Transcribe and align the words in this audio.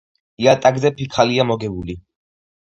იატაკზე 0.45 0.91
ფიქალია 1.03 1.47
მოგებული. 1.53 2.01